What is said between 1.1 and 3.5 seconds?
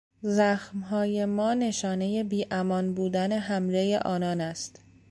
ما نشانهی بیامان بودن